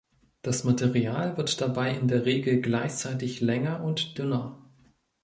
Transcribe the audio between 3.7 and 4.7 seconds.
und dünner.